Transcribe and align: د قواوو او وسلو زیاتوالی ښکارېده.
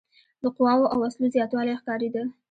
د 0.41 0.43
قواوو 0.55 0.91
او 0.93 0.97
وسلو 1.03 1.33
زیاتوالی 1.35 1.77
ښکارېده. 1.79 2.23